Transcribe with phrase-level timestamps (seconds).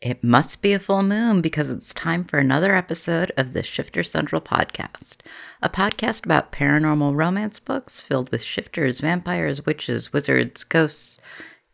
[0.00, 4.04] It must be a full moon because it's time for another episode of the Shifter
[4.04, 5.16] Central podcast,
[5.60, 11.18] a podcast about paranormal romance books filled with shifters, vampires, witches, wizards, ghosts,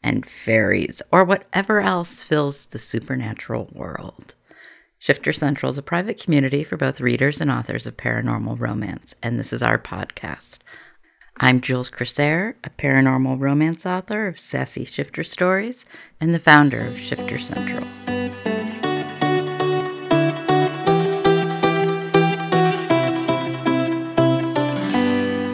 [0.02, 4.34] and fairies, or whatever else fills the supernatural world.
[4.98, 9.38] Shifter Central is a private community for both readers and authors of paranormal romance, and
[9.38, 10.60] this is our podcast.
[11.38, 15.84] I'm Jules Corsair, a paranormal romance author of Sassy Shifter Stories
[16.20, 17.84] and the founder of Shifter Central.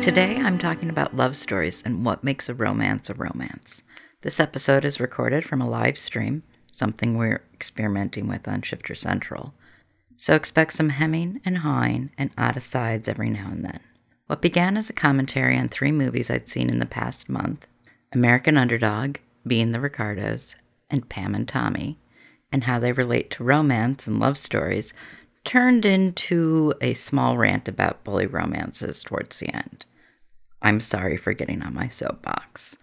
[0.03, 3.83] Today I'm talking about love stories and what makes a romance a romance.
[4.21, 9.55] This episode is recorded from a live stream, something we're experimenting with on Shifter Central.
[10.19, 13.81] So expect some hemming and hawing and odd asides every now and then.
[14.31, 17.67] What began as a commentary on three movies I'd seen in the past month
[18.13, 20.55] American Underdog, Being the Ricardos,
[20.89, 21.99] and Pam and Tommy,
[22.53, 24.95] and how they relate to romance and love stories,
[25.45, 29.85] turned into a small rant about bully romances towards the end.
[30.63, 32.79] I'm sorry for getting on my soapbox.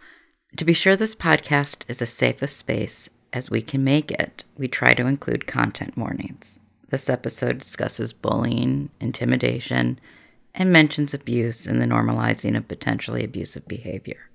[0.57, 4.43] To be sure this podcast is as safe a space as we can make it,
[4.57, 6.59] we try to include content warnings.
[6.89, 10.01] This episode discusses bullying, intimidation,
[10.57, 14.29] and mentions abuse and the normalizing of potentially abusive behavior.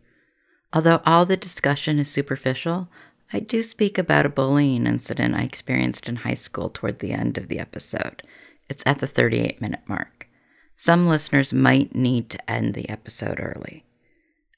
[0.72, 2.88] Although all the discussion is superficial,
[3.32, 7.36] I do speak about a bullying incident I experienced in high school toward the end
[7.36, 8.22] of the episode.
[8.68, 10.28] It's at the 38 minute mark.
[10.76, 13.84] Some listeners might need to end the episode early.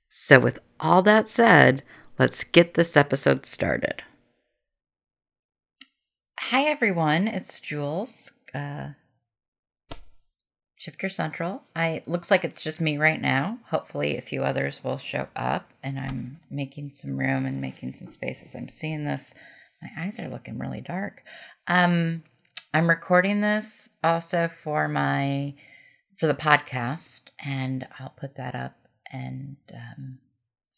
[0.08, 1.82] So, with all that said,
[2.18, 4.02] let's get this episode started.
[6.38, 7.26] Hi, everyone.
[7.26, 8.32] It's Jules.
[8.54, 8.90] Uh,
[10.84, 11.62] Shifter Central.
[11.74, 13.58] I looks like it's just me right now.
[13.70, 18.08] Hopefully, a few others will show up, and I'm making some room and making some
[18.08, 18.54] spaces.
[18.54, 19.34] I'm seeing this.
[19.80, 21.22] My eyes are looking really dark.
[21.68, 22.22] Um,
[22.74, 25.54] I'm recording this also for my
[26.18, 28.76] for the podcast, and I'll put that up.
[29.10, 30.18] And um,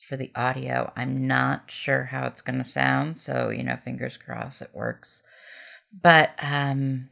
[0.07, 4.17] for the audio, I'm not sure how it's going to sound, so you know, fingers
[4.17, 5.25] crossed it works.
[6.01, 7.09] But um,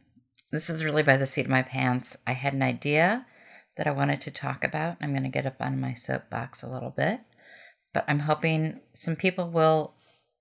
[0.55, 2.17] this is really by the seat of my pants.
[2.29, 3.27] I had an idea
[3.77, 4.97] that I wanted to talk about.
[5.01, 7.19] I'm going to get up on my soapbox a little bit,
[7.93, 9.95] but I'm hoping some people will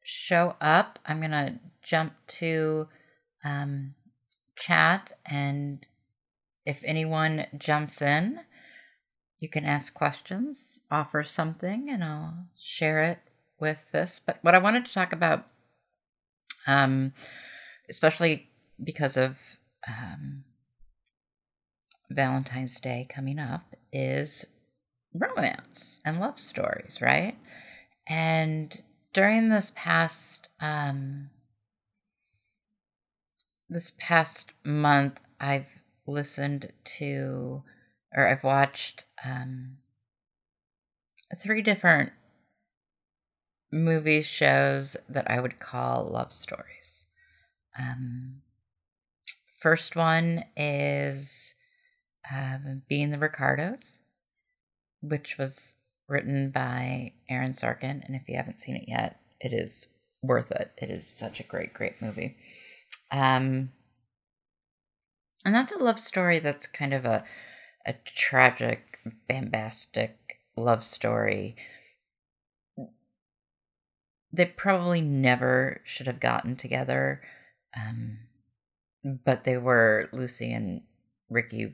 [0.04, 1.00] show up.
[1.08, 2.88] I'm going to jump to
[3.44, 3.96] um,
[4.56, 5.86] chat, and
[6.64, 8.40] if anyone jumps in,
[9.40, 13.20] you can ask questions, offer something, and I'll share it
[13.60, 14.22] with this.
[14.24, 15.48] But what I wanted to talk about,
[16.68, 17.14] um,
[17.90, 18.52] especially
[18.84, 19.58] because of
[19.88, 20.44] um,
[22.10, 24.46] Valentine's Day coming up is
[25.14, 27.38] romance and love stories, right?
[28.08, 28.82] And
[29.14, 31.30] during this past um,
[33.70, 35.68] this past month, I've
[36.06, 37.64] listened to
[38.16, 39.78] or I've watched um,
[41.36, 42.12] three different
[43.72, 47.08] movies shows that I would call love stories.
[47.80, 48.42] Um,
[49.64, 51.56] First one is
[52.30, 54.02] um, Being the Ricardos,
[55.00, 55.78] which was
[56.10, 58.04] written by Aaron Sorkin.
[58.04, 59.88] And if you haven't seen it yet, it is
[60.22, 60.74] worth it.
[60.82, 62.36] It is such a great, great movie.
[63.10, 63.72] Um,
[65.46, 67.24] and that's a love story that's kind of a,
[67.86, 71.56] a tragic, bombastic love story.
[74.34, 77.22] They probably never should have gotten together.
[77.78, 78.18] Um,
[79.04, 80.82] but they were Lucy and
[81.30, 81.74] Ricky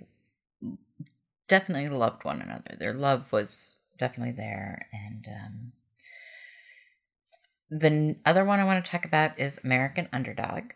[1.50, 2.76] definitely loved one another.
[2.78, 4.88] Their love was definitely there.
[4.94, 5.72] And um,
[7.70, 10.72] the other one I want to talk about is American Underdog,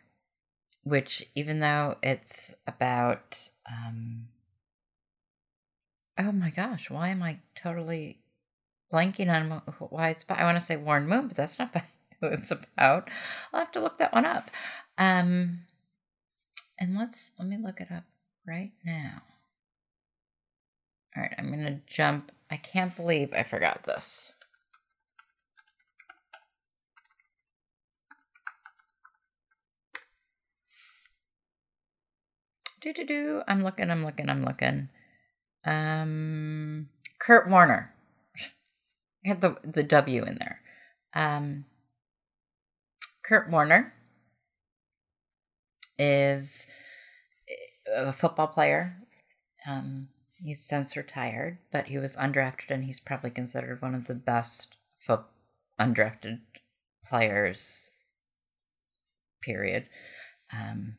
[0.83, 3.47] which, even though it's about.
[3.65, 4.27] Um,
[6.17, 8.19] oh my gosh, why am I totally
[8.91, 10.39] blanking on why it's about?
[10.39, 11.73] I want to say Warren Moon, but that's not
[12.21, 13.09] who it's about.
[13.53, 14.51] I'll have to look that one up.
[14.97, 15.61] Um,
[16.79, 18.03] and let's let me look it up
[18.47, 19.21] right now.
[21.15, 22.31] All right, I'm going to jump.
[22.49, 24.33] I can't believe I forgot this.
[32.81, 33.41] Do do do.
[33.47, 33.89] I'm looking.
[33.89, 34.29] I'm looking.
[34.29, 34.89] I'm looking.
[35.65, 37.93] Um, Kurt Warner.
[39.25, 40.59] I had the the W in there.
[41.13, 41.65] Um,
[43.23, 43.93] Kurt Warner
[46.03, 46.67] is
[47.95, 48.95] a football player.
[49.67, 54.15] Um, he's since retired, but he was undrafted, and he's probably considered one of the
[54.15, 54.77] best
[55.79, 56.39] undrafted
[57.05, 57.91] players
[59.41, 59.85] period.
[60.53, 60.95] Um,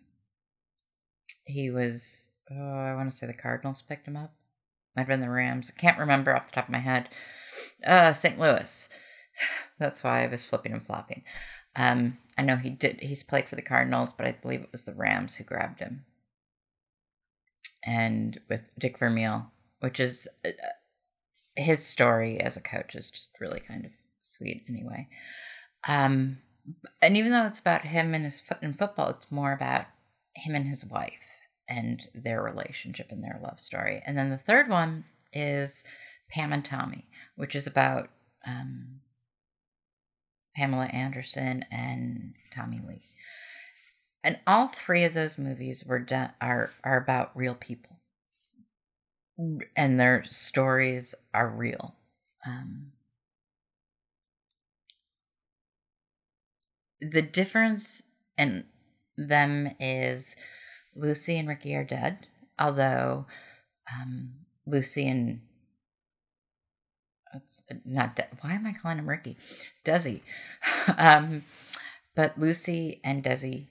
[1.47, 4.35] he was, oh, I want to say the Cardinals picked him up.
[4.97, 5.73] Might have been the Rams.
[5.75, 7.09] I can't remember off the top of my head.
[7.85, 8.39] Uh, St.
[8.39, 8.89] Louis.
[9.79, 11.25] That's why I was flipping and flopping.
[11.76, 13.03] Um, I know he did.
[13.03, 16.05] He's played for the Cardinals, but I believe it was the Rams who grabbed him.
[17.85, 19.50] And with Dick Vermeil,
[19.81, 20.50] which is uh,
[21.56, 23.91] his story as a coach is just really kind of
[24.21, 25.09] sweet anyway.
[25.87, 26.38] Um,
[27.03, 29.87] and even though it's about him and his foot in football, it's more about
[30.35, 31.12] him and his wife
[31.69, 34.03] and their relationship and their love story.
[34.06, 35.85] And then the third one is
[36.31, 37.06] Pam and Tommy,
[37.37, 38.09] which is about
[38.47, 39.00] um,
[40.56, 43.03] Pamela Anderson and Tommy Lee.
[44.23, 48.01] And all three of those movies were done are are about real people,
[49.77, 51.95] and their stories are real.
[52.47, 52.93] Um,
[57.01, 58.03] the difference
[58.39, 58.67] in
[59.17, 60.37] them is
[60.95, 62.27] Lucy and Ricky are dead,
[62.59, 63.27] although
[63.93, 64.33] um,
[64.67, 65.43] Lucy and
[67.35, 69.37] it's not De- why am I calling him Ricky?
[69.85, 70.21] Desi.
[70.99, 71.43] um,
[72.15, 73.65] but Lucy and Desi,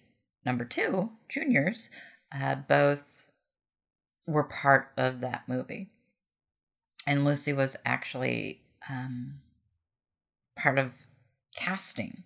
[0.46, 1.90] number two, juniors,
[2.34, 3.04] uh, both
[4.28, 5.90] were part of that movie.
[7.06, 9.36] And Lucy was actually um,
[10.56, 10.92] part of
[11.56, 12.24] casting.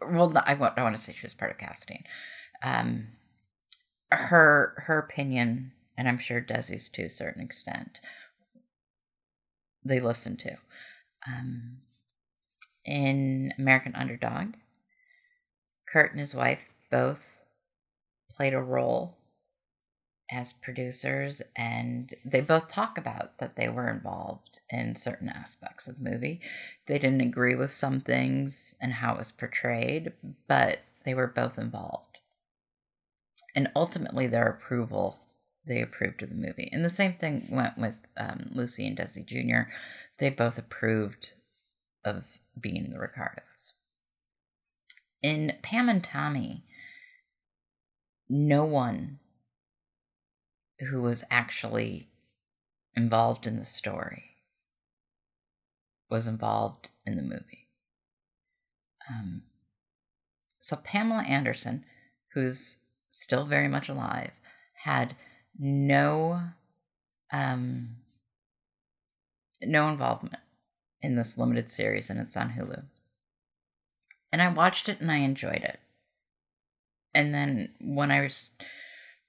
[0.00, 2.04] Well, I, won't, I want to say she was part of casting.
[2.62, 3.08] Um,
[4.12, 8.00] her her opinion, and I'm sure Desi's to a certain extent,
[9.84, 10.56] they listen to.
[11.26, 11.78] Um,
[12.84, 14.54] in American Underdog,
[15.88, 17.42] Kurt and his wife both
[18.30, 19.16] played a role
[20.30, 25.98] as producers, and they both talk about that they were involved in certain aspects of
[25.98, 26.40] the movie.
[26.86, 30.12] They didn't agree with some things and how it was portrayed,
[30.48, 32.18] but they were both involved.
[33.54, 35.18] And ultimately, their approval
[35.66, 36.68] they approved of the movie.
[36.72, 39.70] And the same thing went with um, Lucy and Desi Jr.
[40.18, 41.32] They both approved
[42.04, 42.26] of
[42.60, 43.74] being the Ricardos.
[45.22, 46.64] In Pam and Tommy,
[48.28, 49.20] no one
[50.90, 52.08] who was actually
[52.96, 54.24] involved in the story
[56.10, 57.68] was involved in the movie.
[59.08, 59.42] Um,
[60.60, 61.84] so Pamela Anderson,
[62.34, 62.76] who's
[63.10, 64.32] still very much alive,
[64.84, 65.14] had
[65.58, 66.40] no
[67.32, 67.96] um
[69.62, 70.42] no involvement
[71.02, 72.82] in this limited series and it's on Hulu.
[74.32, 75.78] And I watched it and I enjoyed it.
[77.14, 78.52] And then when I was,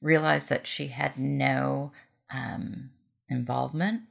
[0.03, 1.91] realized that she had no
[2.31, 2.91] um,
[3.29, 4.01] involvement,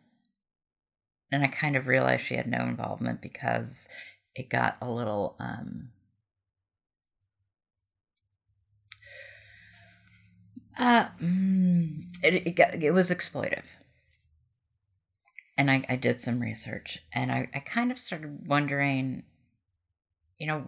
[1.30, 3.88] and I kind of realized she had no involvement because
[4.34, 5.90] it got a little um,
[10.78, 13.64] Uh, mm, it, it, got, it was exploitive.
[15.58, 19.24] And I, I did some research and I, I kind of started wondering,
[20.38, 20.64] you know,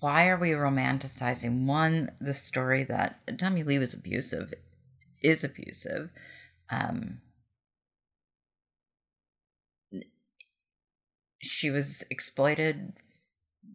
[0.00, 4.52] why are we romanticizing one, the story that Tommy Lee was abusive,
[5.22, 6.10] is abusive.
[6.70, 7.20] Um,
[11.40, 12.92] she was exploited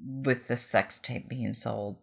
[0.05, 1.97] with the sex tape being sold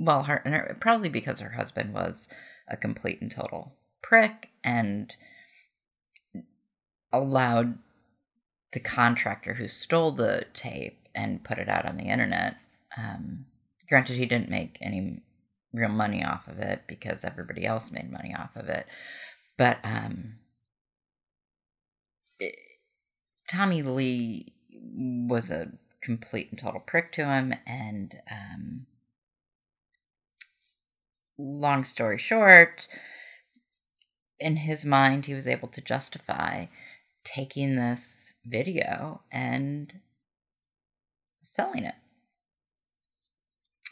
[0.00, 2.28] well, her, her probably because her husband was
[2.66, 5.14] a complete and total prick and
[7.12, 7.78] allowed
[8.72, 12.56] the contractor who stole the tape and put it out on the internet.
[12.96, 13.44] Um,
[13.88, 15.20] granted, he didn't make any
[15.72, 18.86] real money off of it because everybody else made money off of it.
[19.58, 20.36] But um,
[22.38, 22.54] it,
[23.50, 28.86] Tommy Lee was a complete and total prick to him, and um,
[31.40, 32.86] long story short,
[34.38, 36.66] in his mind, he was able to justify
[37.24, 40.00] taking this video and
[41.42, 41.94] selling it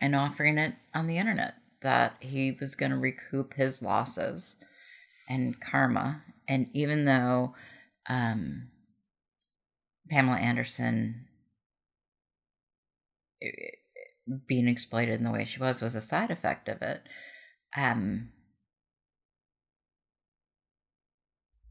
[0.00, 4.56] and offering it on the internet that he was going to recoup his losses
[5.28, 6.22] and karma.
[6.48, 7.54] And even though
[8.08, 8.68] um,
[10.10, 11.26] Pamela Anderson
[14.46, 17.02] being exploited in the way she was was a side effect of it,
[17.76, 18.30] um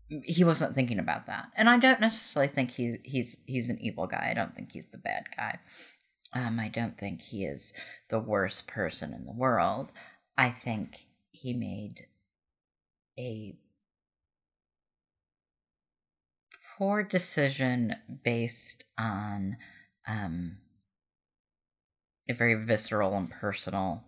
[0.10, 1.52] he wasn't thinking about that.
[1.56, 4.30] And i don't necessarily think he he's he's an evil guy.
[4.32, 5.60] I don't think he's the bad guy.
[6.34, 7.74] Um i don't think he is
[8.10, 9.92] the worst person in the world.
[10.38, 10.98] I think
[11.32, 12.06] he made
[13.20, 13.58] a
[16.78, 19.56] poor decision based on
[20.08, 20.58] um
[22.30, 24.04] a very visceral and personal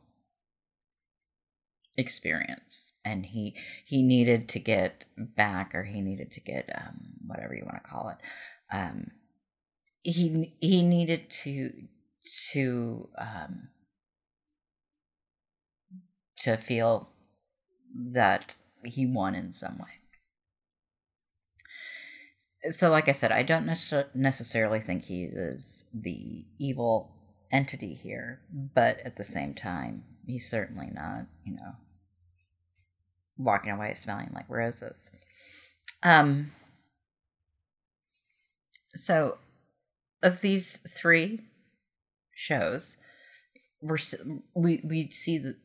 [1.99, 7.53] experience and he he needed to get back or he needed to get um, whatever
[7.53, 8.17] you want to call it
[8.75, 9.11] um,
[10.03, 11.71] he he needed to
[12.51, 13.69] to um,
[16.37, 17.09] to feel
[18.13, 19.87] that he won in some way.
[22.69, 27.15] So like i said i don't necessarily think he is the evil
[27.53, 31.71] entity here but at the same time he's certainly not you know
[33.39, 35.09] walking away smelling like roses.
[36.03, 36.51] Um,
[38.93, 39.37] so,
[40.21, 41.39] of these three
[42.35, 42.97] shows,
[43.81, 43.97] we're
[44.53, 45.55] we we see the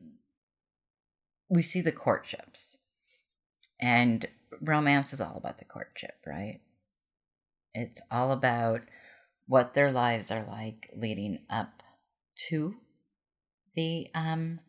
[1.49, 2.79] we see the courtships,
[3.81, 4.27] and
[4.61, 6.61] romance is all about the courtship, right?
[7.75, 8.83] It's all about
[9.47, 11.83] what their lives are like leading up
[12.49, 12.77] to
[13.75, 14.61] the um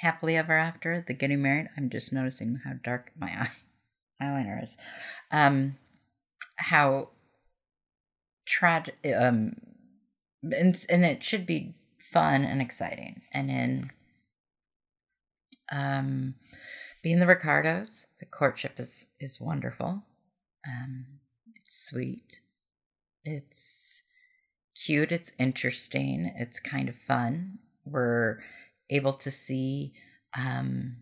[0.00, 1.68] happily ever after, the getting married.
[1.76, 3.50] I'm just noticing how dark my eye
[4.22, 4.76] eyeliner is.
[5.30, 5.76] Um,
[6.56, 7.10] how
[8.46, 8.96] tragic.
[9.16, 9.56] Um,
[10.42, 13.22] and and it should be fun and exciting.
[13.32, 13.90] And in
[15.72, 16.34] um,
[17.02, 20.02] being the Ricardos, the courtship is is wonderful.
[20.66, 21.06] Um,
[21.54, 22.40] it's sweet.
[23.24, 24.02] It's
[24.84, 25.12] cute.
[25.12, 26.32] It's interesting.
[26.36, 27.58] It's kind of fun.
[27.84, 28.40] We're
[28.90, 29.92] able to see
[30.36, 30.96] um,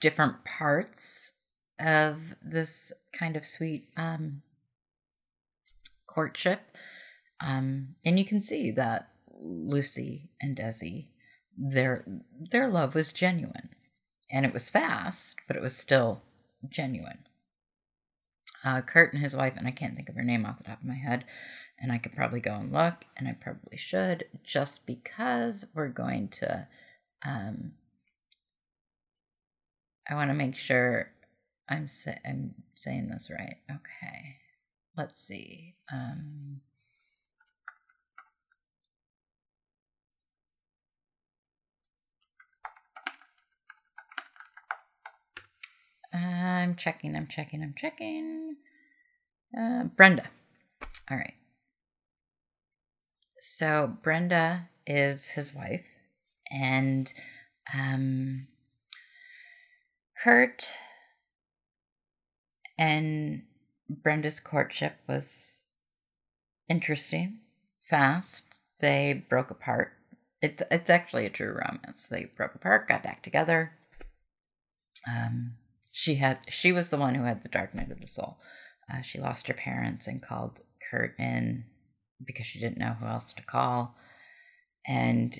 [0.00, 1.34] different parts
[1.78, 4.42] of this kind of sweet um,
[6.06, 6.60] courtship.
[7.40, 11.08] Um, and you can see that Lucy and Desi,
[11.56, 12.04] their
[12.50, 13.70] their love was genuine,
[14.30, 16.22] and it was fast, but it was still
[16.68, 17.18] genuine.
[18.64, 20.80] Uh, Kurt and his wife, and I can't think of her name off the top
[20.80, 21.24] of my head,
[21.80, 26.28] and I could probably go and look, and I probably should, just because we're going
[26.28, 26.66] to.
[27.24, 27.72] Um,
[30.08, 31.10] I want to make sure
[31.68, 33.56] I'm sa- I'm saying this right.
[33.70, 34.36] Okay,
[34.96, 35.74] let's see.
[35.92, 36.60] Um,
[46.12, 47.14] I'm checking.
[47.16, 47.62] I'm checking.
[47.62, 48.56] I'm checking.
[49.56, 50.24] Uh, Brenda.
[51.10, 51.34] All right.
[53.40, 55.86] So Brenda is his wife,
[56.50, 57.12] and
[57.74, 58.48] um,
[60.22, 60.76] Kurt
[62.78, 63.42] and
[63.88, 65.66] Brenda's courtship was
[66.68, 67.40] interesting,
[67.80, 68.60] fast.
[68.80, 69.92] They broke apart.
[70.40, 72.08] It's it's actually a true romance.
[72.08, 73.72] They broke apart, got back together.
[75.08, 75.54] Um,
[75.92, 78.38] she had she was the one who had the dark night of the soul.
[78.92, 81.64] Uh, she lost her parents and called Kurt in
[82.24, 83.96] because she didn't know who else to call.
[84.86, 85.38] And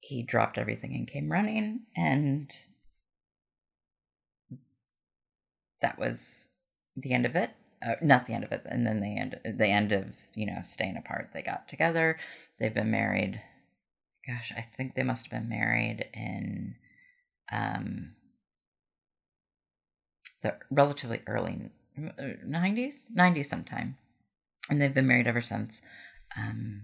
[0.00, 1.82] he dropped everything and came running.
[1.96, 2.54] And
[5.80, 6.50] that was
[6.96, 7.50] the end of it.
[7.80, 8.62] Uh, not the end of it.
[8.66, 11.30] And then the end, the end of, you know, staying apart.
[11.32, 12.18] They got together.
[12.58, 13.40] They've been married.
[14.26, 16.74] Gosh, I think they must have been married in
[17.52, 18.12] um,
[20.42, 23.96] the relatively early 90s, 90s sometime.
[24.70, 25.82] And they've been married ever since.
[26.38, 26.82] Um,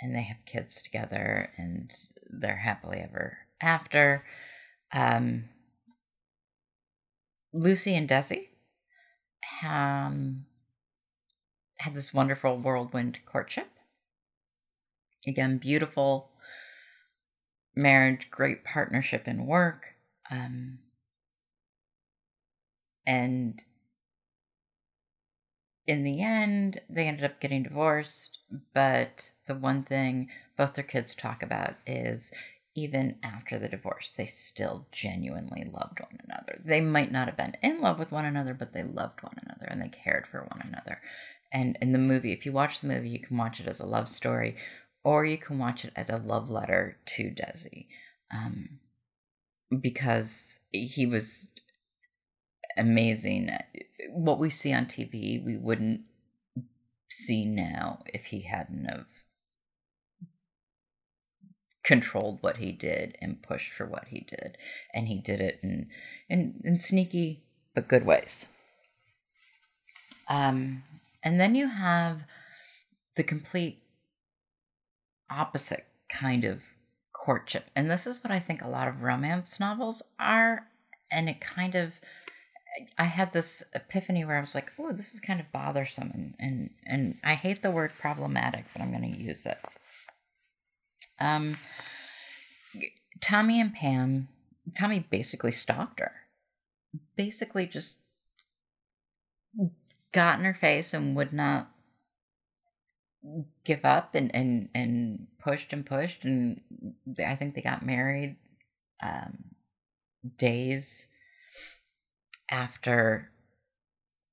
[0.00, 1.92] and they have kids together and
[2.30, 4.24] they're happily ever after.
[4.92, 5.44] Um,
[7.52, 8.48] Lucy and Desi
[9.64, 10.46] um,
[11.78, 13.68] had this wonderful whirlwind courtship.
[15.26, 16.30] Again, beautiful
[17.76, 19.94] marriage, great partnership in work.
[20.30, 20.78] Um,
[23.06, 23.62] and
[25.86, 28.38] in the end, they ended up getting divorced.
[28.74, 32.32] But the one thing both their kids talk about is
[32.74, 36.60] even after the divorce, they still genuinely loved one another.
[36.64, 39.66] They might not have been in love with one another, but they loved one another
[39.66, 41.00] and they cared for one another.
[41.52, 43.86] And in the movie, if you watch the movie, you can watch it as a
[43.86, 44.56] love story
[45.04, 47.88] or you can watch it as a love letter to Desi.
[48.32, 48.78] Um,
[49.80, 51.52] because he was
[52.76, 53.50] amazing.
[54.10, 56.02] What we see on TV, we wouldn't
[57.10, 59.06] see now if he hadn't have
[61.84, 64.56] controlled what he did and pushed for what he did.
[64.94, 65.88] And he did it in
[66.28, 67.42] in, in sneaky
[67.74, 68.48] but good ways.
[70.28, 70.82] Um,
[71.22, 72.24] and then you have
[73.16, 73.82] the complete
[75.30, 76.62] opposite kind of
[77.12, 77.70] courtship.
[77.74, 80.66] And this is what I think a lot of romance novels are.
[81.10, 81.92] And it kind of
[82.98, 86.34] I had this epiphany where I was like, "Oh, this is kind of bothersome," and
[86.38, 89.58] and and I hate the word problematic, but I'm going to use it.
[91.20, 91.56] Um,
[93.20, 94.28] Tommy and Pam,
[94.76, 96.12] Tommy basically stalked her,
[97.16, 97.96] basically just
[100.12, 101.70] got in her face and would not
[103.64, 106.60] give up and and and pushed and pushed and
[107.24, 108.36] I think they got married
[109.02, 109.44] um,
[110.36, 111.08] days
[112.52, 113.30] after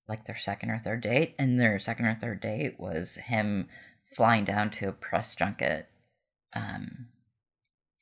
[0.07, 3.69] like their second or third date, and their second or third date was him
[4.15, 5.88] flying down to a press junket
[6.53, 7.07] um,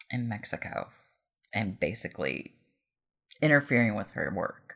[0.10, 0.88] in Mexico
[1.54, 2.54] and basically
[3.42, 4.76] interfering with her work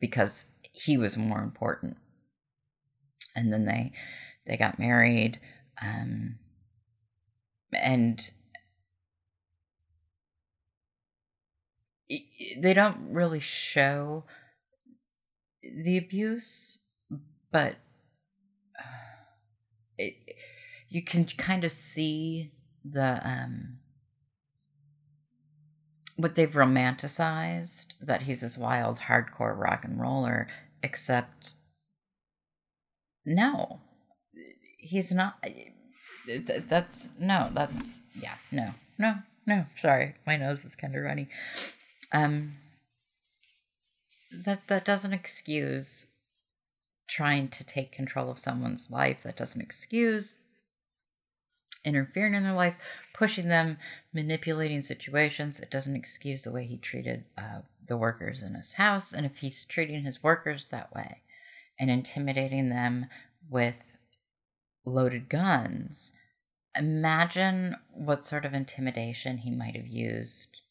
[0.00, 1.96] because he was more important.
[3.36, 3.92] And then they
[4.46, 5.40] they got married,
[5.82, 6.38] um,
[7.72, 8.30] and
[12.58, 14.24] they don't really show
[15.72, 16.78] the abuse,
[17.50, 17.76] but
[19.98, 20.14] it,
[20.88, 22.52] you can kind of see
[22.84, 23.78] the um,
[26.16, 30.46] what they've romanticized that he's this wild, hardcore rock and roller,
[30.82, 31.54] except
[33.26, 33.80] no,
[34.78, 35.44] he's not.
[36.68, 39.16] That's no, that's yeah, no, no,
[39.46, 39.66] no.
[39.78, 41.28] Sorry, my nose is kind of runny.
[42.12, 42.52] Um,
[44.42, 46.06] that that doesn't excuse
[47.06, 49.22] trying to take control of someone's life.
[49.22, 50.38] That doesn't excuse
[51.84, 52.76] interfering in their life,
[53.12, 53.76] pushing them,
[54.12, 55.60] manipulating situations.
[55.60, 59.12] It doesn't excuse the way he treated uh, the workers in his house.
[59.12, 61.20] And if he's treating his workers that way
[61.78, 63.06] and intimidating them
[63.50, 63.96] with
[64.86, 66.12] loaded guns,
[66.76, 70.62] imagine what sort of intimidation he might have used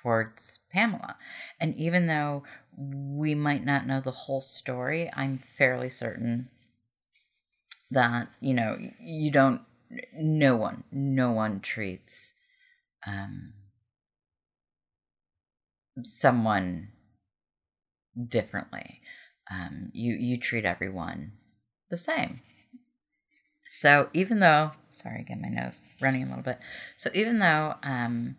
[0.00, 1.16] towards Pamela.
[1.60, 2.44] And even though
[2.76, 6.48] we might not know the whole story, I'm fairly certain
[7.90, 9.60] that, you know, you don't,
[10.14, 12.34] no one, no one treats
[13.06, 13.52] um,
[16.02, 16.88] someone
[18.28, 19.00] differently.
[19.50, 21.32] Um, you, you treat everyone
[21.90, 22.40] the same.
[23.66, 26.58] So even though, sorry, again, my nose running a little bit.
[26.96, 28.36] So even though um,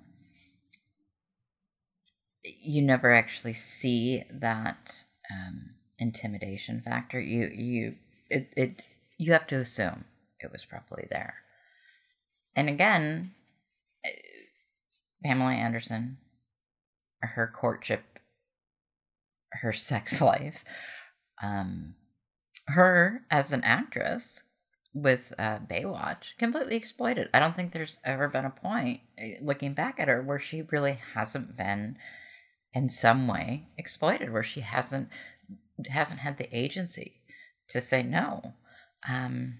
[2.43, 7.19] you never actually see that um, intimidation factor.
[7.19, 7.95] You you
[8.29, 8.81] it, it
[9.17, 10.05] you have to assume
[10.39, 11.35] it was probably there.
[12.55, 13.31] And again,
[14.05, 14.09] eh,
[15.23, 16.17] Pamela Anderson,
[17.21, 18.03] her courtship,
[19.51, 20.63] her sex life,
[21.41, 21.95] um,
[22.67, 24.43] her as an actress
[24.93, 27.29] with uh, Baywatch completely exploited.
[27.33, 30.61] I don't think there's ever been a point eh, looking back at her where she
[30.61, 31.97] really hasn't been
[32.73, 35.09] in some way exploited where she hasn't
[35.89, 37.13] hasn't had the agency
[37.69, 38.53] to say no.
[39.07, 39.59] Um,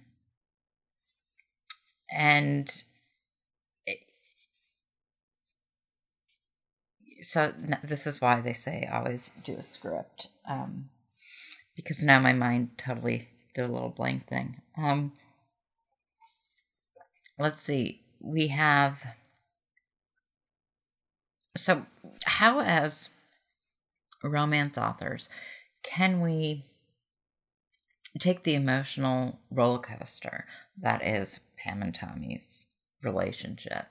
[2.12, 2.70] and
[7.22, 10.90] so this is why they say always do a script um,
[11.76, 14.62] because now my mind totally did a little blank thing.
[14.78, 15.14] Um,
[17.40, 18.02] let's see.
[18.20, 19.04] We have
[21.56, 21.86] so
[22.26, 23.10] how, as
[24.24, 25.30] romance authors,
[25.84, 26.64] can we
[28.20, 30.46] take the emotional roller coaster
[30.82, 32.68] that is Pam and Tommy's
[33.04, 33.88] relationship?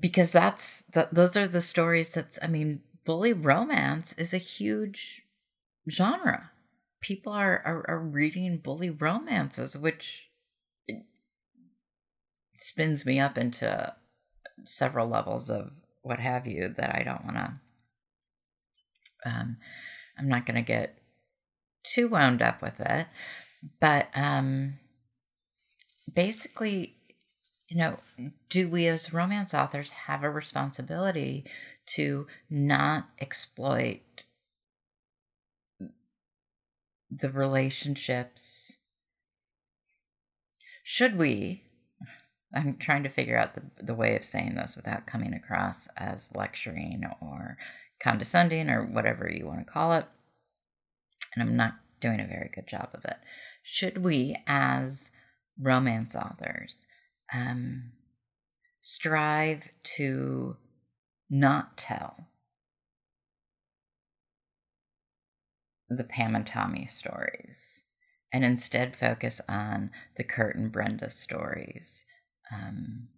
[0.00, 5.22] Because that's the, those are the stories that's, I mean, bully romance is a huge
[5.90, 6.50] genre.
[7.00, 10.30] People are, are, are reading bully romances, which
[12.54, 13.94] spins me up into
[14.64, 15.70] several levels of
[16.02, 17.52] what have you that I don't want to.
[19.24, 19.56] Um,
[20.18, 20.98] I'm not going to get
[21.84, 23.06] too wound up with it,
[23.80, 24.74] but um,
[26.12, 26.96] basically,
[27.68, 27.98] you know,
[28.50, 31.44] do we as romance authors have a responsibility
[31.94, 34.00] to not exploit
[37.10, 38.78] the relationships?
[40.82, 41.64] Should we
[42.54, 46.34] I'm trying to figure out the, the way of saying this without coming across as
[46.36, 47.56] lecturing or
[48.00, 50.06] condescending or whatever you want to call it.
[51.34, 53.16] And I'm not doing a very good job of it.
[53.62, 55.12] Should we, as
[55.58, 56.84] romance authors,
[57.32, 57.92] um,
[58.80, 60.56] strive to
[61.30, 62.28] not tell
[65.88, 67.84] the Pam and Tommy stories
[68.32, 72.04] and instead focus on the Kurt and Brenda stories?
[72.52, 73.08] Um,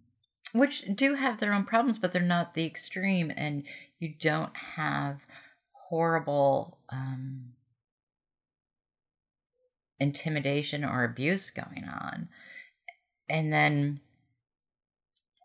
[0.53, 3.63] which do have their own problems, but they're not the extreme, and
[3.99, 5.25] you don't have
[5.71, 7.53] horrible um,
[9.99, 12.29] intimidation or abuse going on.
[13.27, 13.99] And then,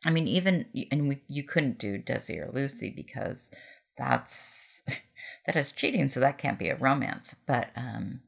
[0.07, 3.53] I mean, even and we, you couldn't do Desi or Lucy because
[3.99, 4.83] that's
[5.47, 7.35] that is cheating, so that can't be a romance.
[7.47, 8.21] But um,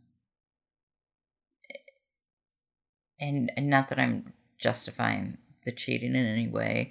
[3.23, 6.91] and, and not that I'm justifying the cheating in any way,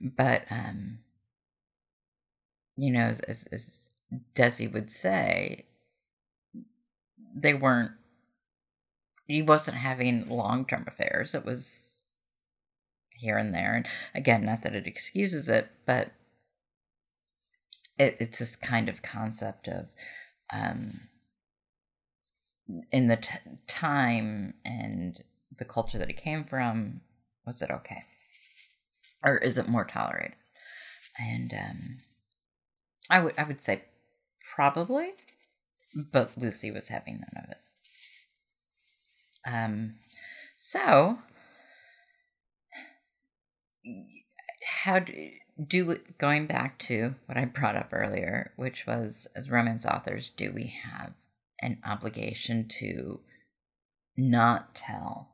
[0.00, 0.98] but um,
[2.76, 3.90] you know, as, as,
[4.34, 5.66] Desi would say,
[7.34, 7.92] they weren't.
[9.26, 11.34] He wasn't having long term affairs.
[11.34, 12.00] It was
[13.12, 16.10] here and there, and again, not that it excuses it, but
[17.98, 19.90] it, it's this kind of concept of
[20.52, 21.00] um,
[22.90, 23.34] in the t-
[23.66, 25.22] time and
[25.58, 27.00] the culture that it came from
[27.46, 28.02] was it okay
[29.24, 30.36] or is it more tolerated
[31.18, 31.96] and um,
[33.10, 33.82] i would i would say
[34.54, 35.10] probably
[35.94, 37.58] but lucy was having none of it
[39.52, 39.94] um
[40.56, 41.18] so
[44.84, 45.30] how do
[45.66, 50.52] do going back to what I brought up earlier, which was as romance authors, do
[50.52, 51.12] we have
[51.60, 53.20] an obligation to
[54.16, 55.28] not tell?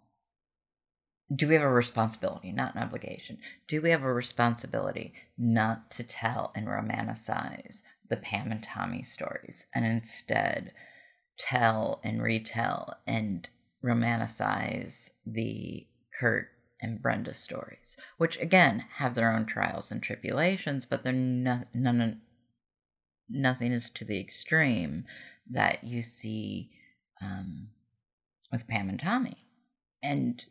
[1.34, 3.38] Do we have a responsibility, not an obligation?
[3.66, 9.66] Do we have a responsibility not to tell and romanticize the Pam and Tommy stories
[9.74, 10.72] and instead
[11.38, 13.48] tell and retell and
[13.84, 15.86] romanticize the
[16.18, 16.48] Kurt
[16.80, 22.20] and Brenda stories, which again have their own trials and tribulations, but they're not, none,
[23.28, 25.04] nothing is to the extreme
[25.50, 26.70] that you see
[27.20, 27.68] um,
[28.52, 29.44] with Pam and Tommy.
[30.02, 30.44] And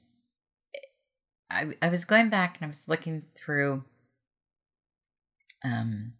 [1.49, 3.84] I, I was going back and I was looking through
[5.63, 6.13] um,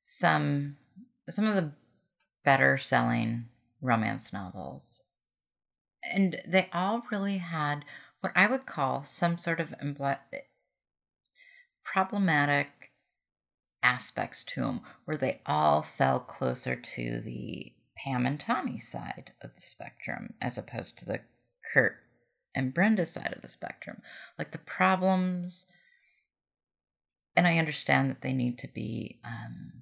[0.00, 0.76] some
[1.28, 1.72] some of the
[2.44, 3.46] better selling
[3.80, 5.02] romance novels,
[6.02, 7.84] and they all really had
[8.20, 9.74] what I would call some sort of
[11.84, 12.92] problematic
[13.82, 19.54] aspects to them, where they all fell closer to the Pam and Tommy side of
[19.54, 21.20] the spectrum as opposed to the
[21.72, 21.96] Kurt
[22.56, 24.00] and Brenda side of the spectrum.
[24.38, 25.66] Like the problems,
[27.36, 29.72] and I understand that they need to be um,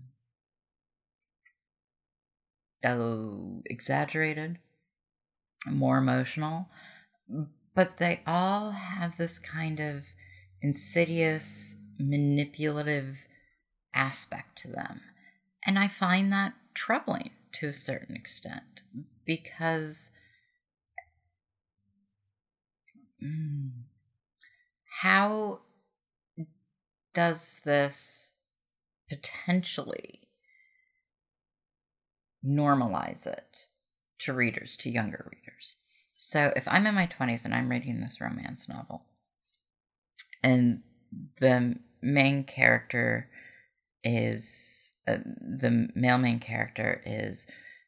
[3.65, 4.59] exaggerated,
[5.71, 6.69] more emotional,
[7.75, 10.05] but they all have this kind of
[10.61, 13.27] insidious, manipulative
[13.95, 15.01] aspect to them.
[15.65, 18.83] And I find that troubling to a certain extent
[19.25, 20.13] because
[23.25, 23.71] mm,
[25.01, 25.61] how
[27.13, 28.35] does this
[29.09, 30.29] potentially
[32.45, 33.67] normalize it
[34.19, 35.77] to readers, to younger readers?
[36.17, 39.05] So if I'm in my 20s and I'm reading this romance novel,
[40.43, 40.83] and
[41.41, 43.31] the main character
[44.03, 47.47] is uh, the male main character is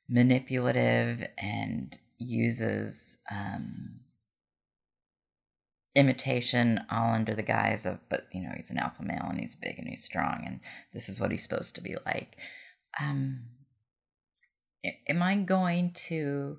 [0.09, 4.01] manipulative and uses um,
[5.97, 9.57] imitation all under the guise of, but you know, he's an alpha male and he's
[9.57, 10.61] big and he's strong and
[10.93, 12.37] this is what he's supposed to be like.
[13.01, 13.47] Um,
[15.09, 16.59] am I going to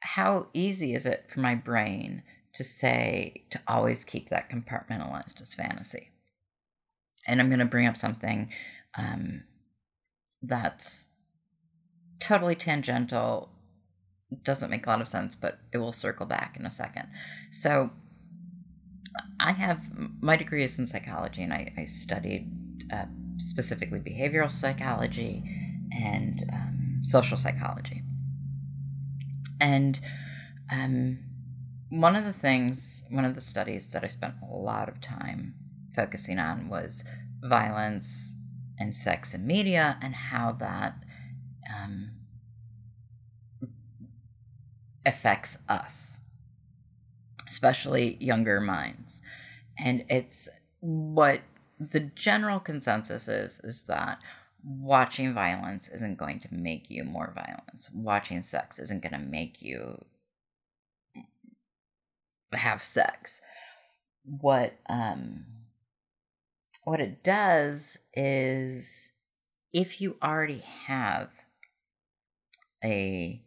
[0.00, 2.22] how easy is it for my brain
[2.54, 6.10] to say to always keep that compartmentalized as fantasy?
[7.26, 8.48] And I'm going to bring up something
[8.96, 9.44] um,
[10.42, 11.10] that's
[12.20, 13.50] totally tangential,
[14.42, 17.08] doesn't make a lot of sense, but it will circle back in a second.
[17.50, 17.90] So,
[19.40, 19.88] I have
[20.20, 22.50] my degree is in psychology, and I, I studied
[22.92, 25.42] uh, specifically behavioral psychology
[25.92, 28.02] and um, social psychology.
[29.60, 29.98] And
[30.70, 31.18] um,
[31.90, 35.54] one of the things, one of the studies that I spent a lot of time
[35.94, 37.04] focusing on was
[37.40, 38.36] violence
[38.78, 40.94] and sex in media and how that
[41.74, 42.10] um,
[45.08, 46.20] affects us,
[47.48, 49.22] especially younger minds.
[49.78, 50.48] And it's
[50.80, 51.40] what
[51.80, 54.18] the general consensus is is that
[54.62, 57.88] watching violence isn't going to make you more violent.
[57.94, 60.04] Watching sex isn't going to make you
[62.52, 63.40] have sex.
[64.24, 65.46] What um
[66.84, 69.12] what it does is
[69.72, 71.30] if you already have
[72.84, 73.42] a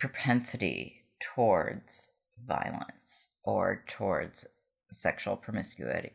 [0.00, 4.46] propensity towards violence or towards
[4.90, 6.12] sexual promiscuity,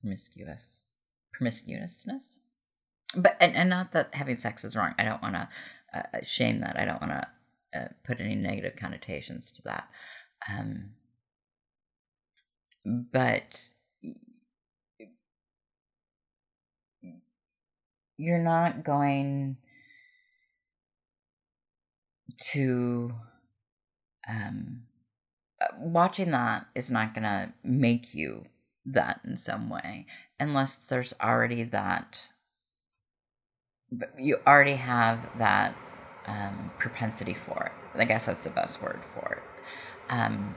[0.00, 0.82] promiscuous,
[1.32, 2.40] promiscuousness.
[3.16, 4.94] But and, and not that having sex is wrong.
[4.98, 5.48] I don't want to
[5.92, 6.78] uh, shame that.
[6.78, 9.88] I don't want to uh, put any negative connotations to that.
[10.48, 10.92] Um,
[12.84, 13.62] but
[18.16, 19.56] you're not going
[22.40, 23.12] to
[24.28, 24.82] um,
[25.60, 28.44] uh, watching that is not going to make you
[28.86, 30.06] that in some way
[30.38, 32.32] unless there's already that
[34.18, 35.74] you already have that
[36.26, 38.00] um, propensity for it.
[38.00, 40.12] I guess that's the best word for it.
[40.12, 40.54] Um,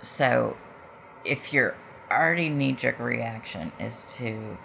[0.00, 0.56] so
[1.24, 1.76] if your
[2.10, 4.56] already knee-jerk reaction is to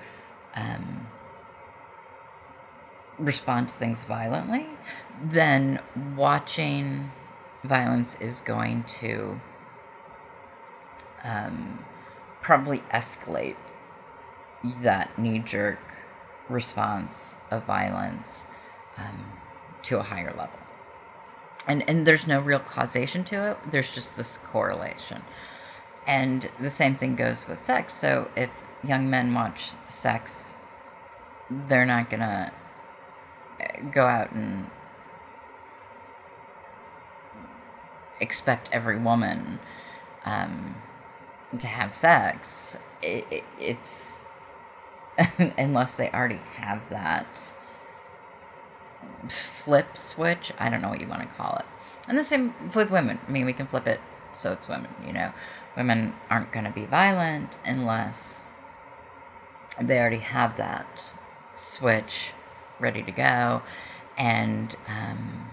[0.56, 1.08] um,
[3.25, 4.67] respond to things violently,
[5.23, 5.79] then
[6.15, 7.12] watching
[7.63, 9.39] violence is going to
[11.23, 11.83] um,
[12.41, 13.55] probably escalate
[14.81, 15.79] that knee jerk
[16.49, 18.45] response of violence
[18.97, 19.31] um,
[19.81, 20.59] to a higher level.
[21.67, 25.21] And, and there's no real causation to it, there's just this correlation.
[26.05, 27.93] And the same thing goes with sex.
[27.93, 28.49] So if
[28.83, 30.57] young men watch sex,
[31.49, 32.51] they're not going to
[33.91, 34.69] go out and
[38.19, 39.60] expect every woman
[40.26, 40.76] um,
[41.60, 42.78] to have sex.
[43.02, 44.28] It, it, it's
[45.58, 47.56] unless they already have that
[49.28, 50.52] flip switch.
[50.60, 51.65] I don't know what you want to call it.
[52.08, 53.19] And the same with women.
[53.28, 53.99] I mean, we can flip it
[54.34, 54.89] so it's women.
[55.06, 55.32] You know,
[55.78, 58.45] women aren't going to be violent unless
[59.82, 61.13] they already have that
[61.54, 62.34] switch
[62.79, 63.62] ready to go.
[64.17, 65.49] And um,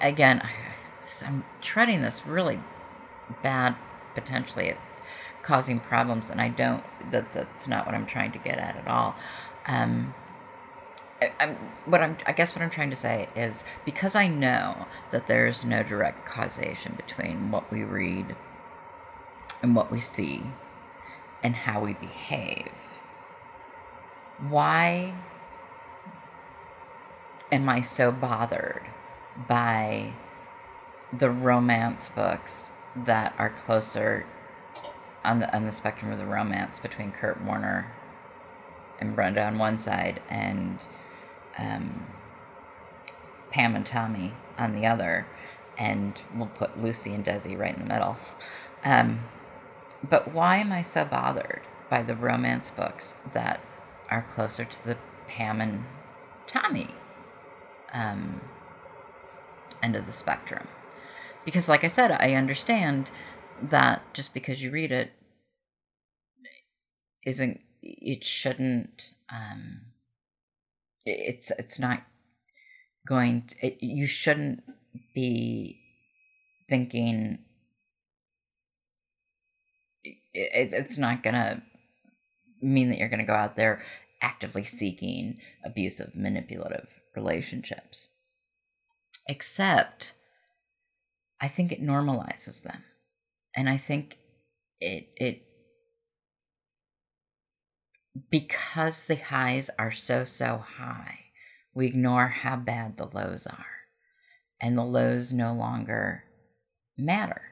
[0.00, 0.46] again,
[1.26, 2.60] I'm treading this really
[3.42, 3.76] bad,
[4.14, 4.76] potentially
[5.42, 6.82] causing problems, and I don't.
[7.10, 9.14] That that's not what I'm trying to get at at all.
[9.66, 10.14] Um,
[11.20, 12.16] I, I'm what I'm.
[12.26, 16.26] I guess what I'm trying to say is because I know that there's no direct
[16.26, 18.34] causation between what we read
[19.62, 20.42] and what we see
[21.42, 22.70] and how we behave.
[24.48, 25.14] Why
[27.54, 28.82] am I so bothered
[29.48, 30.12] by
[31.16, 34.26] the romance books that are closer
[35.24, 37.92] on the on the spectrum of the romance between Kurt Warner
[38.98, 40.84] and Brenda on one side and
[41.56, 42.06] um,
[43.50, 45.24] Pam and Tommy on the other,
[45.78, 48.16] and we'll put Lucy and Desi right in the middle.
[48.84, 49.20] Um,
[50.08, 53.60] but why am I so bothered by the romance books that
[54.10, 54.96] are closer to the
[55.28, 55.84] Pam and
[56.48, 56.88] Tommy
[57.94, 58.40] um,
[59.82, 60.68] end of the spectrum.
[61.44, 63.10] Because, like I said, I understand
[63.62, 65.12] that just because you read it
[67.24, 69.80] isn't it shouldn't um
[71.06, 72.02] it's it's not
[73.06, 74.62] going to, it, you shouldn't
[75.14, 75.80] be
[76.68, 77.38] thinking
[80.04, 81.62] it, it's not gonna
[82.62, 83.82] mean that you're gonna go out there
[84.22, 88.10] actively seeking abusive manipulative relationships.
[89.28, 90.14] Except
[91.40, 92.84] I think it normalizes them.
[93.56, 94.18] And I think
[94.80, 95.42] it it
[98.30, 101.18] because the highs are so so high,
[101.74, 103.66] we ignore how bad the lows are.
[104.60, 106.24] And the lows no longer
[106.96, 107.42] matter.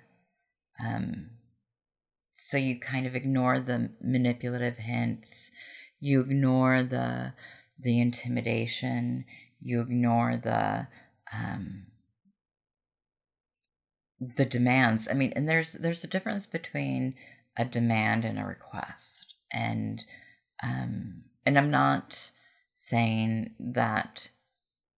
[0.84, 1.30] Um,
[2.32, 5.50] so you kind of ignore the manipulative hints,
[6.00, 7.34] you ignore the
[7.78, 9.24] the intimidation,
[9.62, 10.86] you ignore the
[11.32, 11.86] um,
[14.36, 15.08] the demands.
[15.08, 17.14] I mean, and there's there's a difference between
[17.58, 20.04] a demand and a request, and
[20.62, 22.30] um, and I'm not
[22.74, 24.28] saying that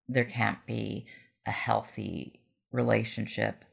[0.09, 1.07] there can't be
[1.47, 2.41] a healthy
[2.73, 3.65] relationship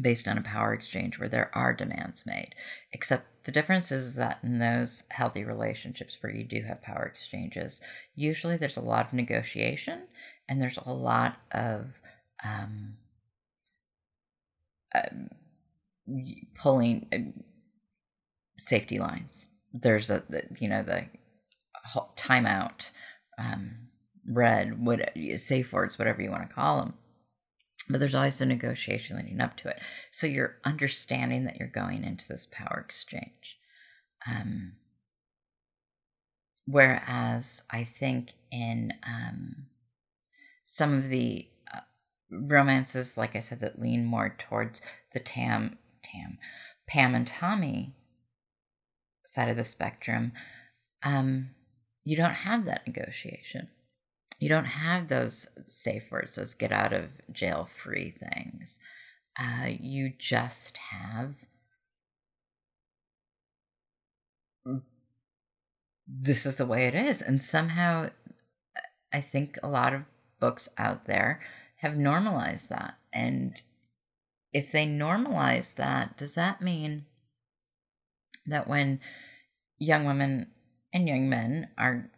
[0.00, 2.54] based on a power exchange where there are demands made.
[2.92, 7.80] Except the difference is that in those healthy relationships where you do have power exchanges,
[8.16, 10.02] usually there's a lot of negotiation
[10.48, 12.00] and there's a lot of
[12.44, 12.94] um,
[14.94, 15.08] uh,
[16.54, 17.40] pulling uh,
[18.58, 19.46] safety lines.
[19.72, 21.06] There's a, the, you know, the
[22.16, 22.90] timeout,
[23.38, 23.76] um,
[24.28, 26.94] red, what safe words, whatever you want to call them
[27.88, 29.80] but there's always a negotiation leading up to it.
[30.10, 33.58] So you're understanding that you're going into this power exchange.
[34.28, 34.72] Um,
[36.66, 39.66] whereas I think in um,
[40.64, 41.80] some of the uh,
[42.30, 44.82] romances, like I said, that lean more towards
[45.14, 46.38] the Tam, Tam,
[46.88, 47.94] Pam and Tommy
[49.24, 50.32] side of the spectrum,
[51.04, 51.50] um,
[52.04, 53.68] you don't have that negotiation.
[54.38, 58.78] You don't have those safe words, those get out of jail free things.
[59.38, 61.34] Uh, you just have
[66.06, 67.20] this is the way it is.
[67.20, 68.10] And somehow,
[69.12, 70.02] I think a lot of
[70.40, 71.40] books out there
[71.76, 72.96] have normalized that.
[73.12, 73.60] And
[74.52, 77.06] if they normalize that, does that mean
[78.46, 79.00] that when
[79.78, 80.50] young women
[80.92, 82.10] and young men are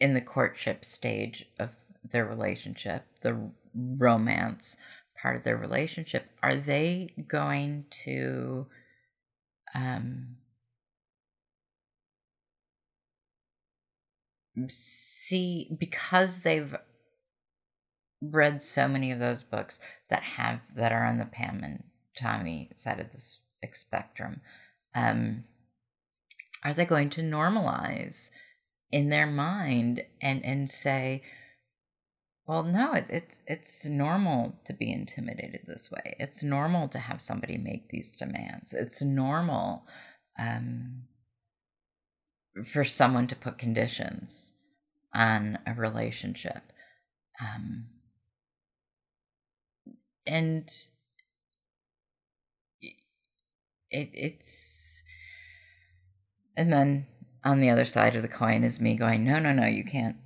[0.00, 1.70] in the courtship stage of
[2.02, 4.76] their relationship, the romance
[5.20, 8.66] part of their relationship, are they going to
[9.74, 10.36] um,
[14.68, 16.76] see because they've
[18.22, 21.84] read so many of those books that have that are on the Pam and
[22.16, 23.20] Tommy side of the
[23.72, 24.40] spectrum.
[24.94, 25.44] Um,
[26.64, 28.30] are they going to normalize
[28.94, 31.20] in their mind and and say,
[32.46, 36.14] well, no, it, it's it's normal to be intimidated this way.
[36.20, 38.72] It's normal to have somebody make these demands.
[38.72, 39.84] It's normal
[40.38, 41.02] um,
[42.64, 44.52] for someone to put conditions
[45.12, 46.62] on a relationship.
[47.40, 47.86] Um,
[50.24, 50.70] and
[52.80, 55.02] it, it's
[56.56, 57.06] and then
[57.44, 60.16] on the other side of the coin is me going no no no you can't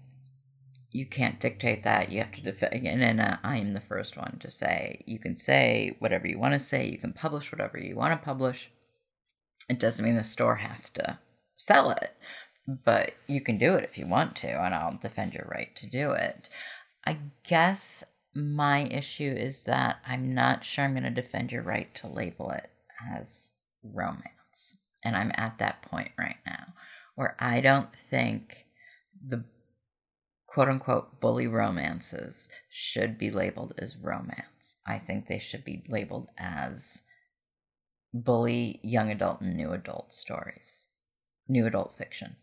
[0.91, 2.11] you can't dictate that.
[2.11, 5.19] You have to defend and then uh, i am the first one to say you
[5.19, 6.89] can say whatever you want to say.
[6.89, 8.71] You can publish whatever you want to publish.
[9.69, 11.19] It doesn't mean the store has to
[11.55, 12.15] sell it
[12.85, 15.87] but you can do it if you want to and i'll defend your right to
[15.89, 16.49] do it.
[17.07, 18.05] I guess
[18.35, 22.51] my issue is that I'm not sure I'm going to defend your right to label
[22.51, 22.71] it
[23.15, 24.77] as romance.
[25.05, 26.75] And I'm at that point right now
[27.19, 28.65] where I don't think
[29.27, 29.43] the
[30.47, 34.79] quote unquote bully romances should be labeled as romance.
[34.87, 37.03] I think they should be labeled as
[38.15, 40.87] bully young adult and new adult stories,
[41.49, 42.37] new adult fiction,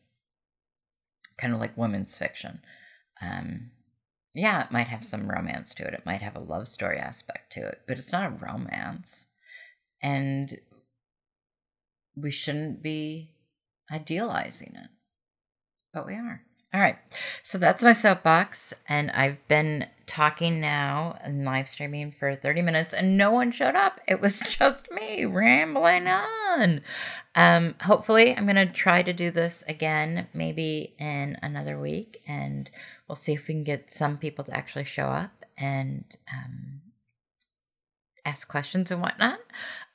[1.38, 2.60] kind of like women's fiction.
[3.22, 3.72] Um,
[4.34, 5.94] yeah, it might have some romance to it.
[5.94, 9.30] It might have a love story aspect to it, but it's not a romance.
[10.04, 10.60] And
[12.14, 13.35] we shouldn't be
[13.92, 14.90] idealizing it.
[15.94, 16.42] But we are.
[16.74, 16.98] All right.
[17.42, 18.74] So that's my soapbox.
[18.90, 23.76] And I've been talking now and live streaming for 30 minutes and no one showed
[23.76, 24.02] up.
[24.08, 26.82] It was just me rambling on.
[27.34, 32.18] Um, hopefully, I'm going to try to do this again, maybe in another week.
[32.28, 32.70] And
[33.08, 36.82] we'll see if we can get some people to actually show up and um,
[38.26, 39.40] ask questions and whatnot.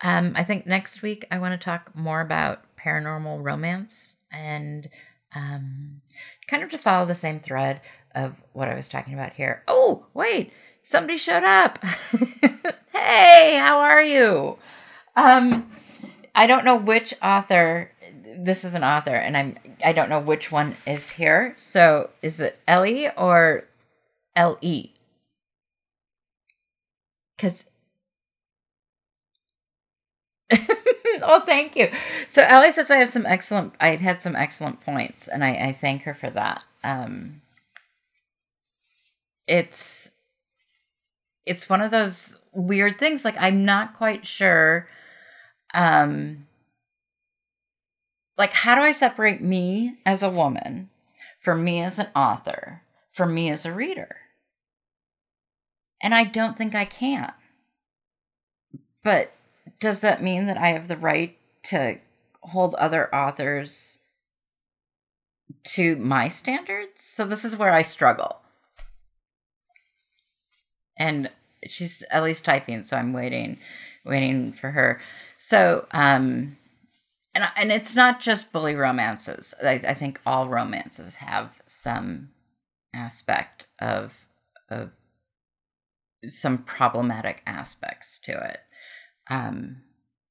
[0.01, 4.89] Um, I think next week I want to talk more about paranormal romance and
[5.35, 6.01] um,
[6.49, 7.81] kind of to follow the same thread
[8.15, 9.63] of what I was talking about here.
[9.69, 11.85] Oh, wait, somebody showed up.
[12.93, 14.59] hey, how are you?
[15.17, 15.71] Um,
[16.35, 17.91] I don't know which author.
[18.37, 21.55] This is an author, and I'm I don't know which one is here.
[21.59, 23.65] So is it Ellie or
[24.37, 24.91] L E?
[27.37, 27.67] Because
[31.25, 31.91] oh, thank you.
[32.29, 33.75] So Ellie says I have some excellent.
[33.81, 36.65] I've had some excellent points, and I, I thank her for that.
[36.85, 37.43] Um,
[39.47, 40.11] it's
[41.47, 43.25] it's one of those weird things.
[43.25, 44.89] Like I'm not quite sure.
[45.75, 46.47] Um,
[48.39, 50.91] like how do I separate me as a woman
[51.41, 54.17] from me as an author, from me as a reader?
[56.03, 57.33] And I don't think I can.
[59.03, 59.33] But
[59.79, 61.99] does that mean that I have the right to
[62.43, 64.01] hold other authors
[65.65, 67.03] to my standards?
[67.03, 68.41] So this is where I struggle.
[70.97, 71.31] And
[71.67, 73.59] she's at least typing, so I'm waiting,
[74.05, 75.01] waiting for her.
[75.39, 76.57] So, um,
[77.35, 79.55] and and it's not just bully romances.
[79.63, 82.31] I, I think all romances have some
[82.95, 84.27] aspect of
[84.69, 84.91] of
[86.29, 88.61] some problematic aspects to it.
[89.31, 89.83] Um,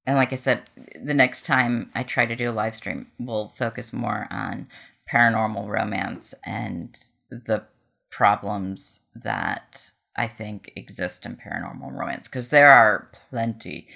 [0.05, 0.63] and like I said,
[1.01, 4.67] the next time I try to do a live stream, we'll focus more on
[5.11, 6.95] paranormal romance and
[7.29, 7.63] the
[8.11, 13.87] problems that I think exist in paranormal romance because there are plenty.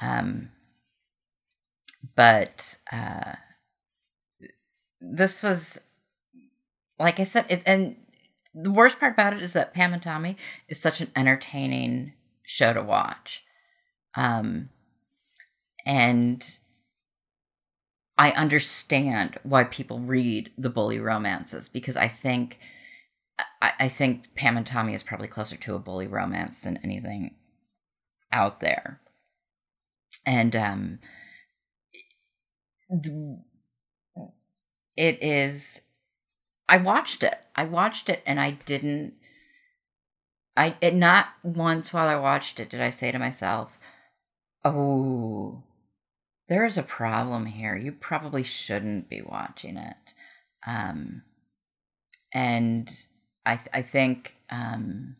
[0.00, 0.50] Um,
[2.16, 3.34] but uh,
[5.00, 5.80] this was,
[6.98, 7.96] like I said, it, and
[8.54, 10.36] the worst part about it is that Pam and Tommy
[10.68, 13.44] is such an entertaining show to watch.
[14.18, 14.70] Um,
[15.86, 16.44] and
[18.18, 22.58] I understand why people read the bully romances because I think
[23.62, 27.36] I, I think Pam and Tommy is probably closer to a bully romance than anything
[28.32, 29.00] out there.
[30.26, 30.98] And um
[34.96, 35.82] it is
[36.68, 37.36] I watched it.
[37.54, 39.14] I watched it and I didn't
[40.56, 43.77] I it not once while I watched it did I say to myself,
[44.64, 45.62] "Oh,
[46.48, 47.76] there is a problem here.
[47.76, 50.14] You probably shouldn't be watching it."
[50.66, 51.22] Um
[52.32, 52.90] and
[53.46, 55.16] I th- I think um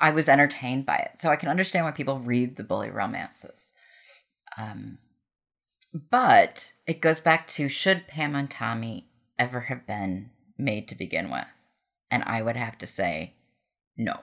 [0.00, 1.20] I was entertained by it.
[1.20, 3.72] So I can understand why people read the bully romances.
[4.58, 4.98] Um,
[6.10, 11.30] but it goes back to should Pam and Tommy ever have been made to begin
[11.30, 11.46] with?
[12.10, 13.34] And I would have to say
[13.96, 14.20] no.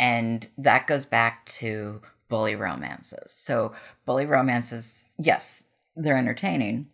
[0.00, 3.32] And that goes back to bully romances.
[3.32, 3.72] So,
[4.06, 6.88] bully romances, yes, they're entertaining.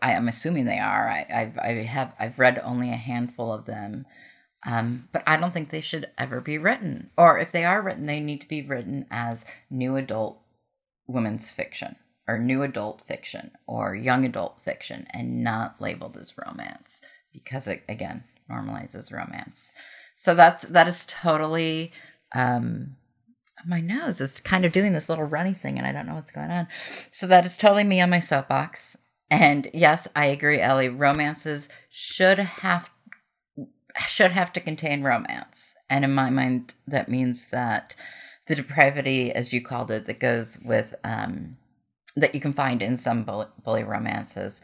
[0.00, 1.08] I am assuming they are.
[1.08, 4.06] I, I've, I have I've read only a handful of them,
[4.66, 7.10] um, but I don't think they should ever be written.
[7.18, 10.40] Or if they are written, they need to be written as new adult
[11.06, 11.96] women's fiction
[12.26, 17.84] or new adult fiction or young adult fiction and not labeled as romance because it
[17.90, 19.72] again normalizes romance.
[20.20, 21.92] So that's that is totally
[22.34, 22.96] um
[23.64, 26.32] my nose is kind of doing this little runny thing and I don't know what's
[26.32, 26.66] going on.
[27.12, 28.96] So that is totally me on my soapbox.
[29.30, 30.88] And yes, I agree, Ellie.
[30.88, 32.90] Romances should have
[34.08, 35.76] should have to contain romance.
[35.88, 37.94] And in my mind, that means that
[38.48, 41.58] the depravity, as you called it, that goes with um,
[42.16, 44.62] that you can find in some bully, bully romances.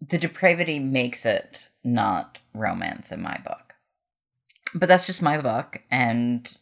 [0.00, 3.74] The depravity makes it not romance in my book,
[4.74, 6.56] but that's just my book, and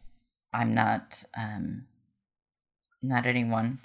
[0.52, 1.86] I'm not um,
[3.02, 3.78] not anyone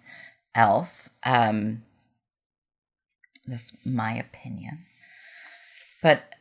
[0.55, 1.11] else.
[1.23, 1.83] Um,
[3.47, 4.85] that's my opinion.
[6.01, 6.35] But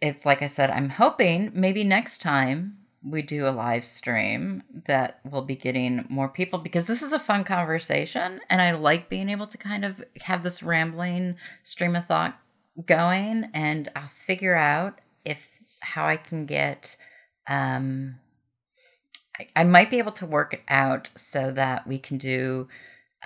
[0.00, 5.20] it's like I said, I'm hoping maybe next time we do a live stream that
[5.24, 9.28] we'll be getting more people because this is a fun conversation and I like being
[9.28, 12.38] able to kind of have this rambling stream of thought
[12.86, 15.48] going and I'll figure out if
[15.80, 16.96] how I can get
[17.46, 18.16] um
[19.38, 22.68] I, I might be able to work it out so that we can do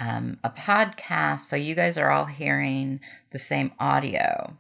[0.01, 3.01] um, a podcast so you guys are all hearing
[3.31, 4.57] the same audio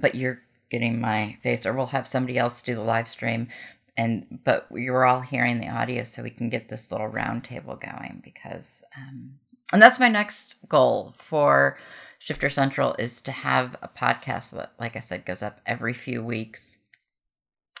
[0.00, 0.40] but you're
[0.70, 3.48] getting my face or we'll have somebody else do the live stream.
[3.96, 8.20] And but you're all hearing the audio so we can get this little roundtable going
[8.24, 9.32] because um,
[9.72, 11.76] and that's my next goal for
[12.18, 16.22] shifter central is to have a podcast that like i said goes up every few
[16.22, 16.78] weeks.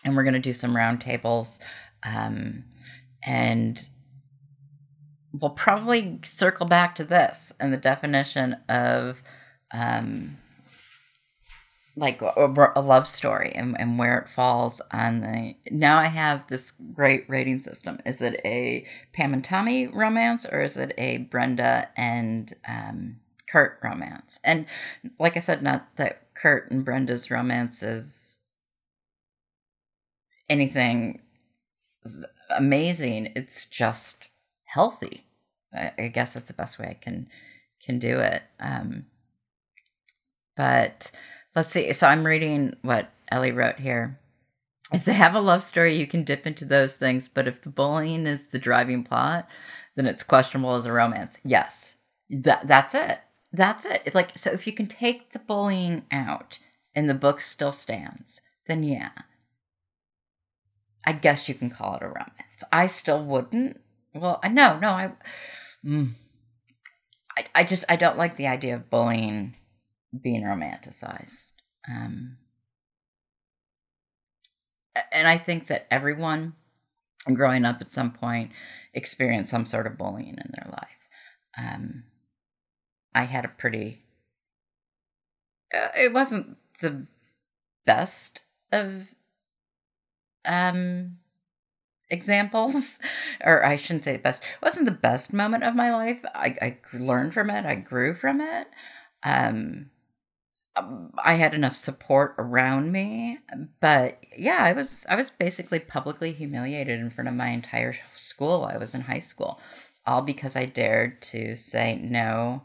[0.04, 1.60] And we're going to do some roundtables
[2.04, 2.64] um,
[3.26, 3.88] and
[5.32, 9.22] we'll probably circle back to this and the definition of
[9.72, 10.36] um,
[11.98, 16.46] like a, a, love story and, and where it falls on the now i have
[16.48, 21.18] this great rating system is it a pam and tommy romance or is it a
[21.18, 23.16] brenda and um,
[23.50, 24.66] kurt romance and
[25.18, 28.40] like i said not that kurt and brenda's romance is
[30.48, 31.20] anything
[32.50, 34.30] amazing it's just
[34.68, 35.26] healthy.
[35.74, 37.28] I, I guess that's the best way I can
[37.84, 38.42] can do it.
[38.60, 39.06] Um,
[40.56, 41.10] but
[41.58, 41.92] let's see.
[41.92, 44.18] So I'm reading what Ellie wrote here.
[44.92, 47.28] If they have a love story, you can dip into those things.
[47.28, 49.50] But if the bullying is the driving plot,
[49.96, 51.40] then it's questionable as a romance.
[51.44, 51.96] Yes,
[52.30, 53.18] that that's it.
[53.52, 54.14] That's it.
[54.14, 54.52] Like so.
[54.52, 56.60] If you can take the bullying out
[56.94, 59.10] and the book still stands, then yeah,
[61.04, 62.62] I guess you can call it a romance.
[62.72, 63.80] I still wouldn't
[64.14, 65.12] well, I no, no, I,
[65.84, 66.10] mm,
[67.36, 69.56] I, I just I don't like the idea of bullying
[70.22, 71.52] being romanticized.
[71.88, 72.38] Um,
[75.12, 76.54] and I think that everyone
[77.34, 78.50] growing up at some point
[78.94, 81.08] experienced some sort of bullying in their life.
[81.56, 82.04] Um,
[83.14, 83.98] I had a pretty,
[85.74, 87.06] uh, it wasn't the
[87.84, 89.14] best of
[90.44, 91.18] um
[92.10, 92.98] examples,
[93.44, 94.42] or I shouldn't say best.
[94.42, 96.24] It wasn't the best moment of my life.
[96.34, 97.66] I, I learned from it.
[97.66, 98.68] I grew from it.
[99.22, 99.90] Um,
[101.24, 103.38] I had enough support around me,
[103.80, 108.64] but yeah, I was I was basically publicly humiliated in front of my entire school.
[108.64, 109.60] I was in high school.
[110.08, 112.62] all because I dared to say, no,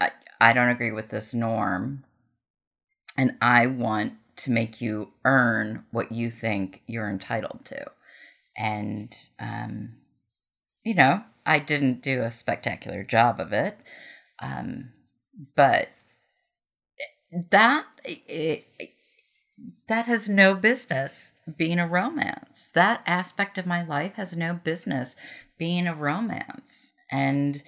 [0.00, 0.10] I,
[0.40, 2.04] I don't agree with this norm.
[3.16, 7.84] And I want to make you earn what you think you're entitled to.
[8.56, 9.94] And, um,
[10.84, 13.78] you know, I didn't do a spectacular job of it.
[14.42, 14.92] Um,
[15.56, 15.88] but
[17.50, 18.66] that it,
[19.88, 22.70] that has no business being a romance.
[22.74, 25.16] That aspect of my life has no business
[25.58, 26.94] being a romance.
[27.10, 27.62] And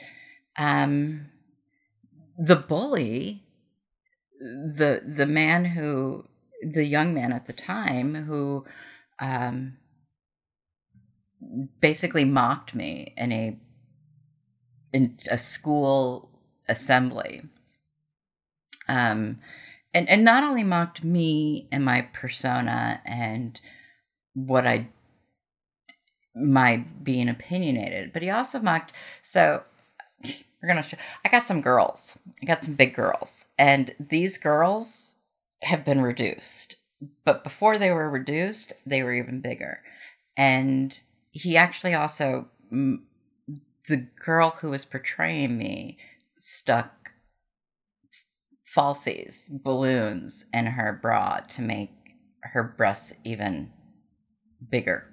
[0.57, 1.27] um,
[2.39, 3.45] the bully,
[4.39, 6.27] the the man who,
[6.63, 8.65] the young man at the time who,
[9.19, 9.77] um,
[11.81, 13.59] basically mocked me in a
[14.93, 16.31] in a school
[16.69, 17.43] assembly.
[18.91, 19.39] Um,
[19.95, 23.61] and and not only mocked me and my persona and
[24.35, 24.89] what I
[26.35, 28.93] my being opinionated, but he also mocked.
[29.23, 29.63] So
[30.23, 30.83] we're gonna.
[30.83, 32.19] Show, I got some girls.
[32.43, 35.17] I got some big girls, and these girls
[35.63, 36.77] have been reduced.
[37.25, 39.81] But before they were reduced, they were even bigger.
[40.37, 40.99] And
[41.31, 45.97] he actually also, the girl who was portraying me,
[46.39, 47.00] stuck
[48.77, 51.91] falsies, balloons in her bra to make
[52.43, 53.73] her breasts even
[54.71, 55.13] bigger.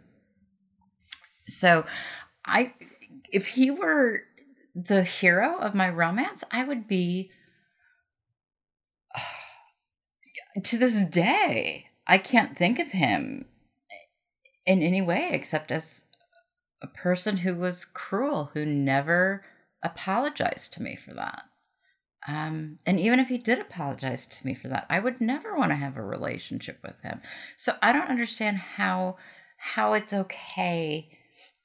[1.47, 1.85] So
[2.45, 2.73] I
[3.31, 4.21] if he were
[4.75, 7.31] the hero of my romance, I would be
[10.63, 13.45] to this day, I can't think of him
[14.65, 16.05] in any way except as
[16.81, 19.43] a person who was cruel, who never
[19.81, 21.43] apologized to me for that.
[22.27, 25.71] Um, and even if he did apologize to me for that, I would never want
[25.71, 27.21] to have a relationship with him.
[27.55, 29.17] So I don't understand how
[29.59, 31.09] how it's okay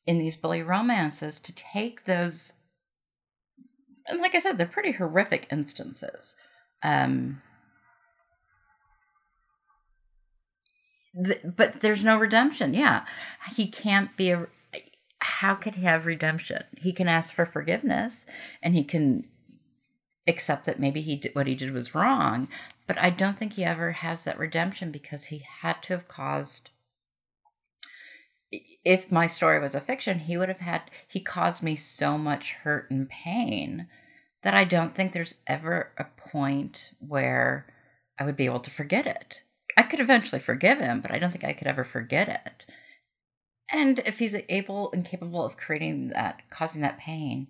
[0.07, 2.55] in these bully romances to take those
[4.07, 6.37] and like I said, they're pretty horrific instances.
[6.83, 7.41] Um,
[11.57, 12.75] but there's no redemption.
[12.75, 13.05] Yeah,
[13.55, 14.47] he can't be a.
[15.21, 16.65] How could he have redemption?
[16.79, 18.27] He can ask for forgiveness,
[18.63, 19.27] and he can
[20.27, 22.49] accept that maybe he did what he did was wrong
[22.87, 26.71] but i don't think he ever has that redemption because he had to have caused
[28.85, 32.53] if my story was a fiction he would have had he caused me so much
[32.53, 33.89] hurt and pain
[34.43, 37.67] that i don't think there's ever a point where
[38.19, 39.43] i would be able to forget it.
[39.77, 42.67] I could eventually forgive him but i don't think i could ever forget it.
[43.73, 47.49] And if he's able and capable of creating that causing that pain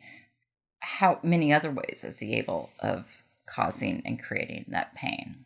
[0.83, 5.45] how many other ways is he able of causing and creating that pain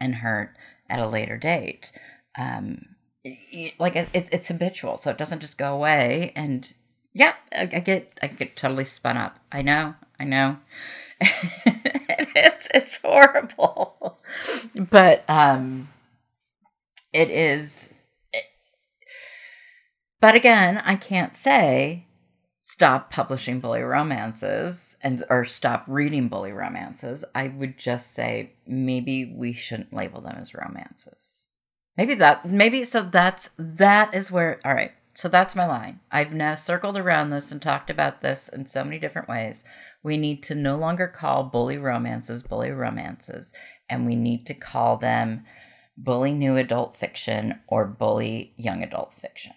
[0.00, 0.56] and hurt
[0.88, 1.92] at a later date?
[2.38, 2.96] Um,
[3.78, 6.32] like it's it's habitual, so it doesn't just go away.
[6.34, 6.72] And
[7.12, 9.38] yeah, I, I get I get totally spun up.
[9.52, 10.58] I know, I know.
[11.20, 14.18] it's it's horrible,
[14.74, 15.90] but um,
[17.12, 17.92] it is.
[18.32, 18.44] It,
[20.18, 22.06] but again, I can't say
[22.62, 29.34] stop publishing bully romances and or stop reading bully romances i would just say maybe
[29.34, 31.48] we shouldn't label them as romances.
[31.96, 36.00] Maybe that maybe so that's that is where all right so that's my line.
[36.10, 39.64] I've now circled around this and talked about this in so many different ways.
[40.02, 43.52] We need to no longer call bully romances bully romances
[43.88, 45.44] and we need to call them
[45.96, 49.52] bully new adult fiction or bully young adult fiction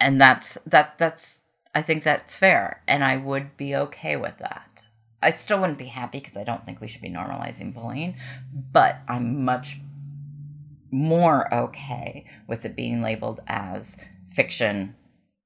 [0.00, 1.44] and that's that that's
[1.74, 4.84] I think that's fair and I would be okay with that.
[5.22, 8.16] I still wouldn't be happy because I don't think we should be normalizing bullying,
[8.72, 9.78] but I'm much
[10.90, 14.96] more okay with it being labeled as fiction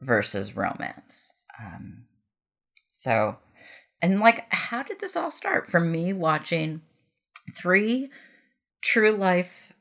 [0.00, 1.34] versus romance.
[1.60, 2.04] Um,
[2.88, 3.36] so,
[4.00, 5.68] and like, how did this all start?
[5.68, 6.82] From me watching
[7.52, 8.10] three
[8.80, 9.73] true life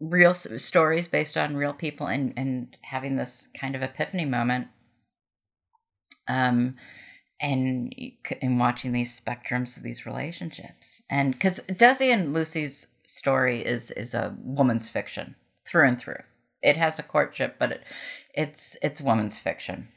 [0.00, 4.68] real stories based on real people and and having this kind of epiphany moment.
[6.28, 6.76] Um
[7.40, 7.94] and
[8.42, 11.02] and watching these spectrums of these relationships.
[11.10, 15.34] And because desi and lucy's story is is a woman's fiction
[15.66, 16.22] through and through.
[16.62, 17.82] It has a courtship but it,
[18.34, 19.88] it's it's woman's fiction.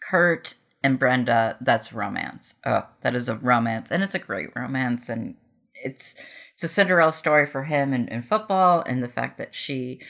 [0.00, 2.54] Kurt and brenda that's romance.
[2.64, 5.36] Oh that is a romance and it's a great romance and
[5.84, 6.16] it's
[6.52, 10.00] it's a Cinderella story for him in, in football, and the fact that she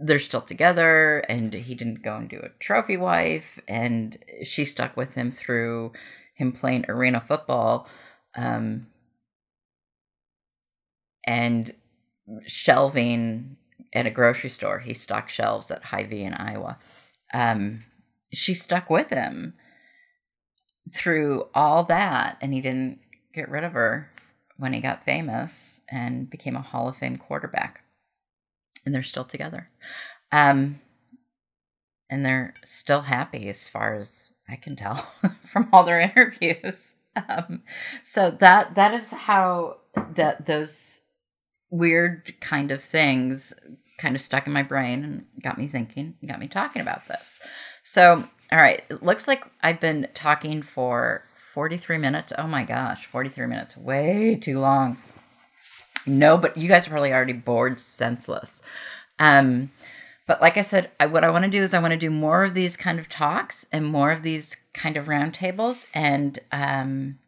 [0.00, 4.96] they're still together, and he didn't go and do a trophy wife, and she stuck
[4.96, 5.92] with him through
[6.34, 7.88] him playing arena football,
[8.36, 8.86] um,
[11.26, 11.72] and
[12.46, 13.56] shelving
[13.92, 14.78] at a grocery store.
[14.78, 16.78] He stocked shelves at Hy-Vee in Iowa.
[17.34, 17.84] Um,
[18.32, 19.54] she stuck with him
[20.92, 23.00] through all that, and he didn't
[23.32, 24.10] get rid of her
[24.58, 27.82] when he got famous and became a Hall of Fame quarterback.
[28.84, 29.68] And they're still together.
[30.32, 30.80] Um,
[32.10, 34.94] and they're still happy as far as I can tell
[35.46, 36.94] from all their interviews.
[37.16, 37.62] Um,
[38.02, 39.78] so that that is how
[40.14, 41.00] that those
[41.70, 43.52] weird kind of things
[43.98, 47.40] kind of stuck in my brain and got me thinking, got me talking about this.
[47.82, 51.24] So, all right, it looks like I've been talking for
[51.58, 52.32] 43 minutes.
[52.38, 54.96] Oh my gosh, 43 minutes, way too long.
[56.06, 58.62] No, but you guys are probably already bored senseless.
[59.18, 59.72] Um,
[60.28, 62.10] but like I said, I, what I want to do is I want to do
[62.10, 65.86] more of these kind of talks and more of these kind of roundtables.
[65.92, 67.18] And um,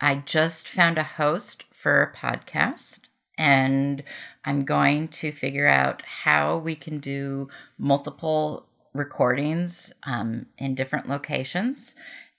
[0.00, 2.98] I just found a host for a podcast.
[3.38, 4.02] And
[4.44, 7.48] I'm going to figure out how we can do
[7.78, 11.94] multiple recordings um, in different locations.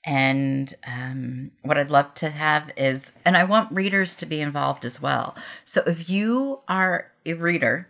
[0.05, 4.85] And um, what I'd love to have is, and I want readers to be involved
[4.85, 5.35] as well.
[5.65, 7.87] So if you are a reader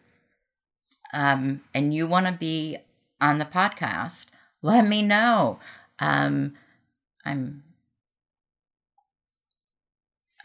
[1.14, 2.78] um, and you want to be
[3.22, 4.28] on the podcast,
[4.62, 5.60] let me know.
[5.99, 6.55] Um,
[7.26, 7.64] I'm.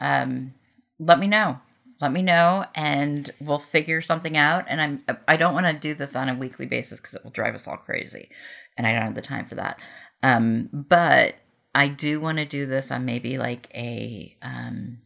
[0.00, 0.54] Um,
[0.98, 1.60] let me know.
[2.00, 4.64] Let me know, and we'll figure something out.
[4.68, 5.18] And I'm.
[5.26, 7.66] I don't want to do this on a weekly basis because it will drive us
[7.66, 8.28] all crazy,
[8.76, 9.78] and I don't have the time for that.
[10.22, 11.34] Um, but
[11.74, 14.98] I do want to do this on maybe like a um,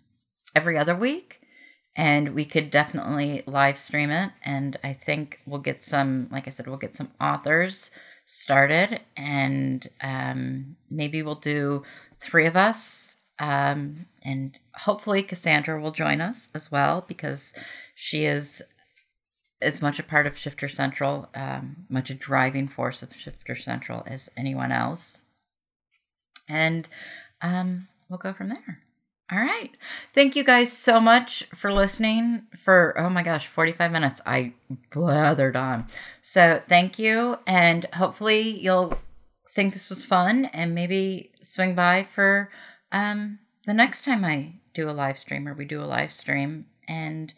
[0.55, 1.41] every other week
[1.99, 6.51] and we could definitely live stream it and i think we'll get some like i
[6.51, 7.91] said we'll get some authors
[8.25, 11.83] started and um, maybe we'll do
[12.21, 17.53] three of us um, and hopefully cassandra will join us as well because
[17.95, 18.62] she is
[19.61, 24.03] as much a part of shifter central um, much a driving force of shifter central
[24.07, 25.19] as anyone else
[26.49, 26.88] and
[27.42, 28.82] um, we'll go from there
[29.30, 29.70] all right.
[30.14, 34.22] Thank you guys so much for listening for, oh my gosh, 45 minutes.
[34.24, 34.55] I
[34.90, 35.86] blathered on.
[36.22, 37.36] So thank you.
[37.46, 38.99] And hopefully you'll
[39.51, 42.51] think this was fun and maybe swing by for
[42.90, 46.64] um, the next time I do a live stream or we do a live stream
[46.88, 47.34] and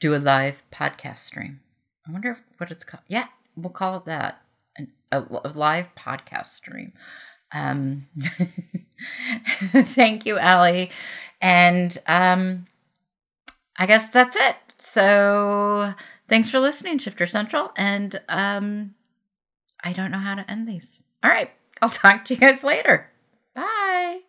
[0.00, 1.60] do a live podcast stream.
[2.08, 3.04] I wonder what it's called.
[3.06, 4.40] Yeah, we'll call it that
[5.12, 6.92] a, a live podcast stream.
[7.52, 8.06] Um,
[9.72, 10.90] thank you, Allie.
[11.40, 12.66] And um,
[13.76, 14.56] I guess that's it.
[14.76, 15.92] So
[16.28, 17.72] thanks for listening, Shifter Central.
[17.76, 18.94] And um,
[19.82, 21.02] I don't know how to end these.
[21.22, 21.50] All right.
[21.80, 23.10] I'll talk to you guys later.
[23.54, 24.20] Bye.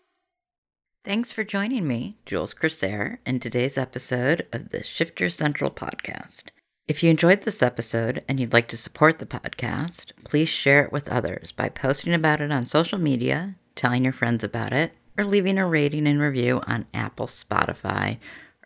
[1.03, 6.51] Thanks for joining me, Jules Corsair, in today's episode of the Shifter Central podcast.
[6.90, 10.92] If you enjoyed this episode and you'd like to support the podcast, please share it
[10.92, 15.24] with others by posting about it on social media, telling your friends about it, or
[15.24, 18.18] leaving a rating and review on Apple, Spotify,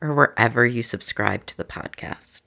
[0.01, 2.43] or wherever you subscribe to the podcast.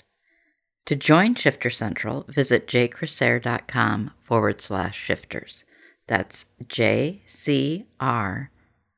[0.87, 5.67] To join Shifter Central, visit jcrosair.com forward slash shifters.
[6.07, 8.51] That's J C R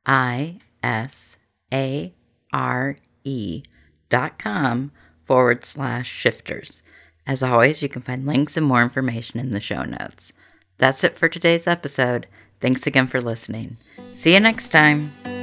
[0.07, 1.39] I S
[1.75, 2.15] A
[2.53, 3.65] R E
[4.11, 4.93] dot com
[5.29, 6.83] forward slash shifters.
[7.27, 10.33] As always, you can find links and more information in the show notes.
[10.79, 12.27] That's it for today's episode.
[12.61, 13.77] Thanks again for listening.
[14.15, 15.38] See you next time.